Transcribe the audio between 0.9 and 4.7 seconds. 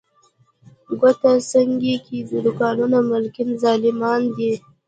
ګوته سنګي کې دوکانونو مالکان ظالمان دي.